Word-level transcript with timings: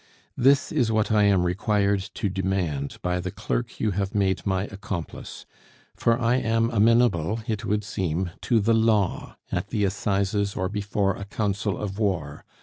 "This 0.35 0.71
is 0.71 0.91
what 0.91 1.11
I 1.11 1.25
am 1.25 1.43
required 1.45 1.99
to 2.15 2.27
demand 2.27 2.97
by 3.03 3.19
the 3.19 3.29
clerk 3.29 3.79
you 3.79 3.91
have 3.91 4.15
made 4.15 4.47
my 4.47 4.63
accomplice; 4.63 5.45
for 5.95 6.19
I 6.19 6.37
am 6.37 6.71
amenable, 6.71 7.41
it 7.45 7.65
would 7.65 7.83
seem, 7.83 8.31
to 8.41 8.59
the 8.59 8.73
law, 8.73 9.37
at 9.51 9.67
the 9.67 9.83
Assizes, 9.83 10.55
or 10.55 10.69
before 10.69 11.13
a 11.15 11.25
council 11.25 11.77
of 11.77 11.99
war. 11.99 12.43